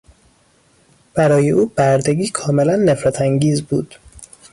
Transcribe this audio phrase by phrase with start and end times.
[1.13, 3.95] برای او بردگی کاملا نفرتانگیز بود.